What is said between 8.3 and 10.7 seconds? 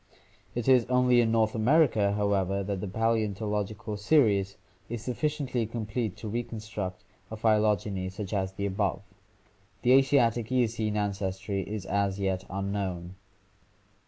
as the above. The Asiatic